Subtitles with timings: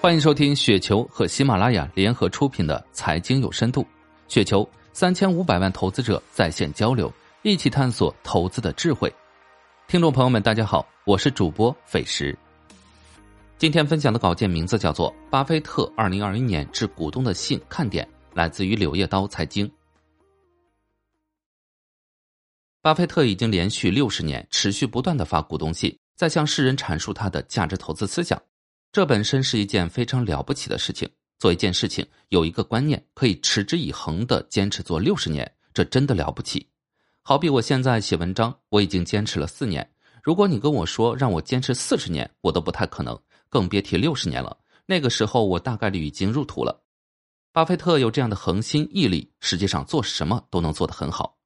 [0.00, 3.82] 欢迎收听雪球和喜马拉雅联合出品的《财经有深度》，
[4.28, 9.12] 雪球三千五百万投资者在线交流，一起探索投资的智慧。
[9.88, 12.38] 听众朋友们，大家好，我是主播费时。
[13.58, 19.68] 今天分享的稿件名字叫做《巴菲特二零二一年致股东的信看点》，来自于柳叶刀财经。
[22.80, 28.40] 巴菲特已经连续六十年持续不断的发股东信，在向世人阐述他的价值投资思想。
[28.90, 31.08] 这本身是一件非常了不起的事情。
[31.38, 36.68] 做一件事情，有一个观念，可以持之以恒的坚持做六十年，这真的了不起。
[37.22, 39.88] 好比我现在写文章，我已经坚持了四年。
[40.20, 43.16] 如果你跟我说让我坚持四十年，我都不太可能，
[43.48, 44.58] 更别提六十年了。
[44.84, 46.82] 那个时候，我大概率已经入土了。
[47.52, 51.38] 巴菲特有这样的恒心毅力，实际上做什么都能做得很好。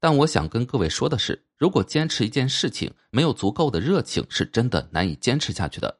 [0.00, 5.98] 但我想跟各位说的是，如果坚持一件事情没有足够的热情，是真的难以坚持下去的。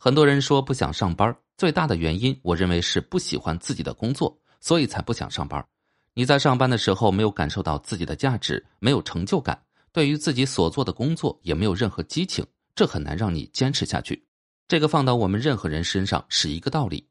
[0.00, 5.66] 很多人说不想上班，最大的原因，我认为是不喜欢自己的工作，所以才不想上班。
[6.14, 9.60] 你在上班的时候没有感受到自己的价值，没有成就感，
[9.92, 14.24] 对于自己所做的工作也没有任何激情，这很难让你坚持下去。
[14.68, 17.04] 这个放到我们任何人身上是一个道理：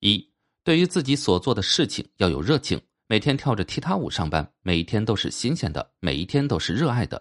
[0.00, 0.28] 一，
[0.64, 7.20] 对于自己所做的事情要有热情，每天跳着踢踏舞上班，每一天都是新鲜的，每一天都是热爱的；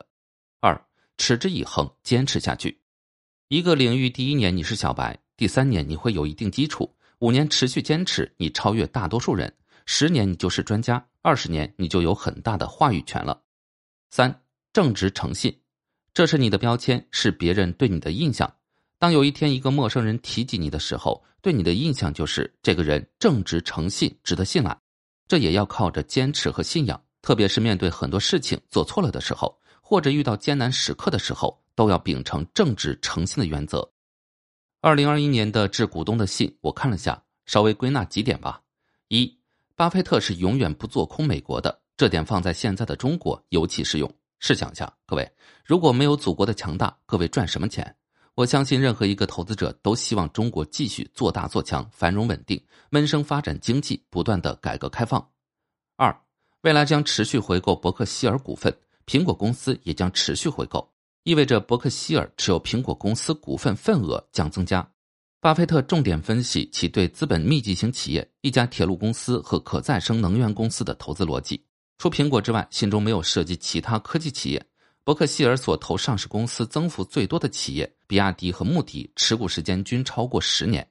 [0.62, 0.84] 二，
[1.18, 2.82] 持之以恒，坚持下去。
[3.48, 9.54] 一个领域第一年你是小白，第三年你会有一定基础，五年持续坚持，你超越大多数人，
[9.86, 13.40] 十年你就是专家，二十年你就有很大的话语权了。
[14.10, 14.42] 三，
[14.74, 15.56] 正直诚信，
[16.12, 18.52] 这是你的标签，是别人对你的印象。
[18.98, 24.76] 当有一天一个陌生人提及你的时候，对你的印象就是这个人正直诚信，值得信赖。
[25.28, 31.62] 这也要靠着坚持和信仰，特别是面对很多事情做错了的时候，或者遇到艰难时刻的时候。
[31.76, 33.92] 都要秉承正直诚信的原则。
[34.82, 38.62] 二零二一年的致股东的信，我看了下，稍微归纳几点吧。
[39.08, 39.40] 一，
[39.76, 44.12] 巴菲特是永远不做空美国的，这点放在现在的中国尤其适用。
[44.40, 45.32] 试想一下，各位，
[45.64, 47.96] 如果没有祖国的强大，各位赚什么钱？
[48.36, 55.26] 我相信任何一个投资者都希望中国继续做大做强，繁荣稳定，闷声发展经济，不断的改革开放。
[55.96, 56.16] 二，
[56.62, 58.78] 未来将持续回购伯克希尔股份，
[59.08, 60.95] 苹果公司也将持续回购。
[61.26, 64.88] 意味着伯克希尔持有苹果公司股份份额将增加。
[65.42, 71.60] 巴菲特重点分析其对资本密集型企业、一家铁路公司和可再生能源公司的投资逻辑。
[71.98, 74.64] 除苹果之外，信中没有涉及其他科技企业。
[75.04, 80.88] 伯克希尔所投上市公司增幅最多的企业，比亚迪和穆迪持股时间均超过十年。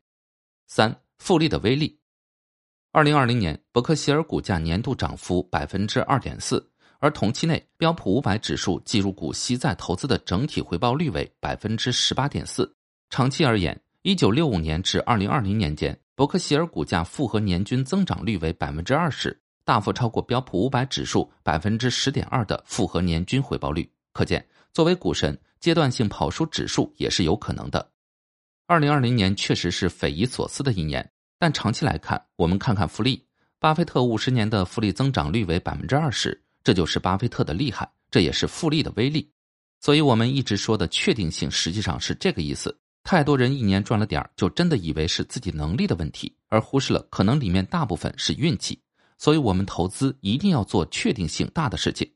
[0.66, 1.96] 三、复利的威力。
[2.90, 6.68] 二零二零年，伯克希尔股价年度涨幅百分之二点四。
[7.04, 12.74] 而同期内，标普五百指数计入股息再投资的整体回报率为百分之十八点四。
[13.10, 23.86] 长期而言，一九六五年至二零二零年间，伯克希尔股价复合年均增长率为百分之二十，大幅超过标普五百指数百分之十点二的复合年均回报率。
[24.14, 24.42] 可见，
[24.72, 27.86] 作为股神，阶段性跑输指数也是有可能的。
[28.66, 31.06] 二零二零年确实是匪夷所思的一年，
[31.38, 33.22] 但长期来看，我们看看复利，
[33.58, 36.40] 巴菲特五十年的复利增长率为百分之二十。
[36.64, 39.30] 这就是巴菲特的厉害，这也是复利的威力。
[39.80, 42.76] 所以，我们一直说的确定性，实际上是这个意思。
[43.02, 48.80] 太多人一年赚了点儿，就真的以为是自己能力的问题，而忽视了可能里面大部分是运气。
[49.18, 52.10] 所以我们投资一定要做确定性大的事情。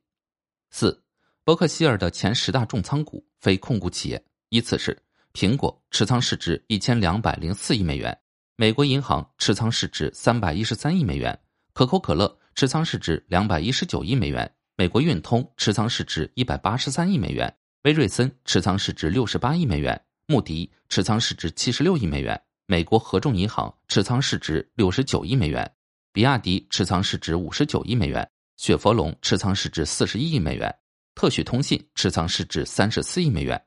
[0.70, 1.03] 四，
[1.44, 4.98] 伯克希尔的前十大重仓股非控股企业依次是：
[5.34, 8.19] 苹果持仓市值一千两百零四亿美元，
[8.56, 11.38] 美国银行持仓市值三百一十三亿美元，
[11.75, 12.38] 可口可乐。
[12.58, 25.72] 持仓市值两百一十九亿美元，美国运通持仓市值一百八十三亿美元，威瑞森持仓市值六十八亿美元，穆迪持仓市值七十六亿美元，美国合众银行持仓市值六十九亿美元，
[26.12, 30.75] 比亚迪持仓市值五十九亿美元，雪佛龙持仓市值四十一亿美元，
[31.14, 33.64] 特许通信持仓市值三十四亿美元。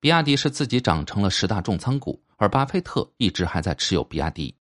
[0.00, 4.56] 比亚迪是自己长成了十大重仓股，而巴菲特一直还在持有比亚迪。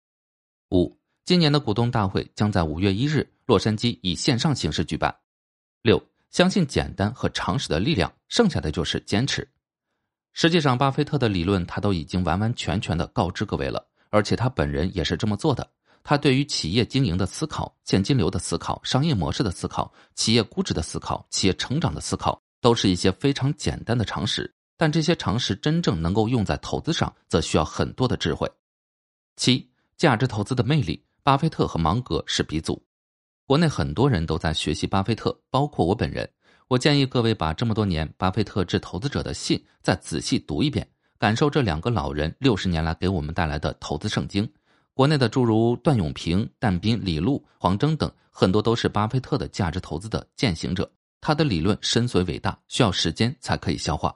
[0.72, 0.98] 五。
[1.24, 5.14] 今年的股东大会将在五月一日洛杉矶以线上形式举办。
[5.80, 9.48] 六，相信简单和常识的力量，剩下的就是坚持。
[10.32, 15.70] 实际上，巴菲特的理论他都已经完完全全的告知各位了，而且他本人也是这么做的。
[16.02, 24.52] 他对于企业经营的思考、现金流的思考、商业模式的思考、企业估值的思考、企业成长的思考，都是一些非常简单的常识。
[24.76, 28.50] 但这些常识真正能够用在投资上，则需要很多的智慧。
[29.36, 31.00] 七，价值投资的魅力。
[31.24, 32.84] 巴菲特和芒格是鼻祖，
[33.46, 36.28] 国内很多人都在学习巴菲特，包括我本人。
[36.66, 40.84] 我建议各位把这么多年巴菲特致投资者的信再仔细读一遍，
[41.20, 44.50] 感受这两个老人六十年来给我们带来的投资圣经。
[44.94, 50.90] 国内的诸如段永平、但斌、李路、黄峥等，很多都是巴菲特的价值投资的践行者。
[51.20, 54.12] 他的理论深邃伟大，需要时间才可以消化。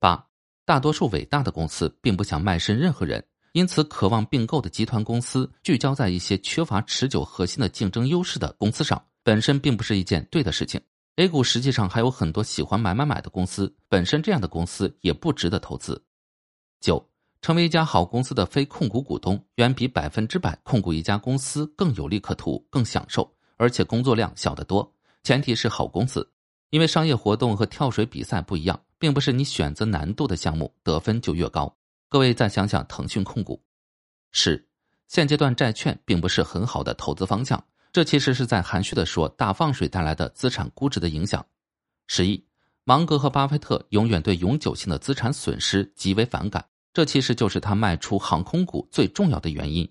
[0.00, 0.26] 八，
[0.64, 10.80] 大多数伟大的公司并不想卖身任何人，因此渴望并购的集团公司聚焦在一些缺乏持久核心的竞争优势的公司上，本身并不是一件对的事情。
[11.16, 16.00] A 股实际上还有很多喜欢买买买的公司，本身这样的公司也不值得投资。
[16.80, 17.04] 九，
[17.42, 24.94] 成为一家好公司的非控股股东，远比百分之百控股一家公司更有利可图、更享受，而且工作量小得多。
[25.24, 26.26] 前提是好公司。
[26.70, 31.76] 因为商业活动和跳水比赛不一样，并不是你选择难度的项目得分就越高。
[32.10, 33.62] 各位再想想腾讯控股，
[34.32, 34.66] 十，
[35.06, 37.64] 现阶段债券并不是很好的投资方向。
[37.92, 41.46] 这其实是在含蓄的说大放水带来的资产估值的影响。
[42.08, 42.44] 十一，
[42.82, 49.88] 芒格和巴菲特永远对永久性的资产损失极为反感，这其实就是他卖出航空股最重要的原因。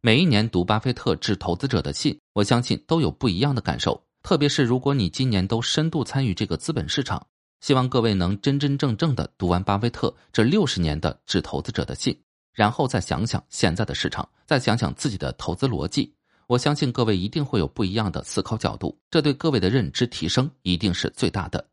[0.00, 4.04] 每一年读巴菲特致投资者的信，我相信都有不一样的感受。
[4.24, 7.24] 特别是如果你今年都深度参与这个资本市场，
[7.60, 12.16] 希望各位能真真正正的读完巴菲特这六十年的致投资者的信，
[12.52, 16.14] 然后再想想现在的市场，再想想自己的投资逻辑，
[16.46, 21.66] 我相信各位一定会有不一样的思考角度，这对各位的认知提升一定是最大的。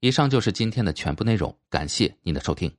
[0.00, 2.70] 以上就是今天的全部内容，感谢您的收听。